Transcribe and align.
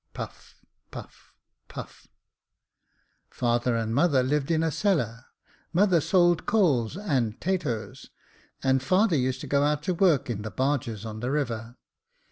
[Puff, 0.15 0.55
puff, 0.89 1.31
puff]— 1.67 2.07
Father 3.39 3.75
and 3.75 3.93
mother 3.93 4.23
lived 4.23 4.49
in 4.49 4.63
a 4.63 4.71
cellar; 4.71 5.25
mother 5.73 6.01
sold 6.01 6.47
coals 6.47 6.97
and 6.97 7.39
'tatoes, 7.39 8.09
and 8.63 8.81
father 8.81 9.15
used 9.15 9.41
to 9.41 9.45
go 9.47 9.61
out 9.61 9.83
to 9.83 9.93
work 9.93 10.27
in 10.27 10.41
the 10.41 10.49
barges 10.49 11.05
on 11.05 11.19
the 11.19 11.29
river. 11.29 11.75